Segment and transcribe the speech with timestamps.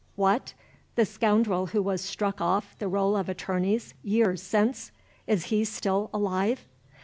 [0.25, 0.55] '""What!
[0.95, 4.91] The scoundrel who was struck off the Roll of Attorneys, years since?
[5.27, 6.65] Is he still alive?"